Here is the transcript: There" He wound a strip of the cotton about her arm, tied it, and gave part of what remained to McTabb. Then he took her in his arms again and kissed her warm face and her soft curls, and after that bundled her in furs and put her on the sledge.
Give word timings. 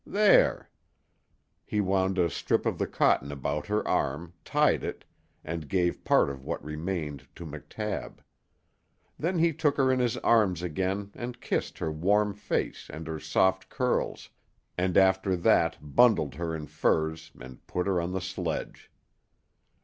There" 0.03 0.71
He 1.63 1.79
wound 1.79 2.17
a 2.17 2.27
strip 2.27 2.65
of 2.65 2.79
the 2.79 2.87
cotton 2.87 3.31
about 3.31 3.67
her 3.67 3.87
arm, 3.87 4.33
tied 4.43 4.83
it, 4.83 5.05
and 5.43 5.69
gave 5.69 6.03
part 6.03 6.31
of 6.31 6.43
what 6.43 6.65
remained 6.65 7.27
to 7.35 7.45
McTabb. 7.45 8.17
Then 9.19 9.37
he 9.37 9.53
took 9.53 9.77
her 9.77 9.91
in 9.91 9.99
his 9.99 10.17
arms 10.17 10.63
again 10.63 11.11
and 11.13 11.39
kissed 11.39 11.77
her 11.77 11.91
warm 11.91 12.33
face 12.33 12.89
and 12.91 13.05
her 13.05 13.19
soft 13.19 13.69
curls, 13.69 14.31
and 14.75 14.97
after 14.97 15.35
that 15.35 15.77
bundled 15.79 16.33
her 16.33 16.55
in 16.55 16.65
furs 16.65 17.31
and 17.39 17.67
put 17.67 17.85
her 17.85 18.01
on 18.01 18.11
the 18.11 18.21
sledge. 18.21 18.89